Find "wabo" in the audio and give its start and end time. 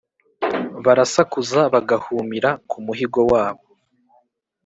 3.31-3.63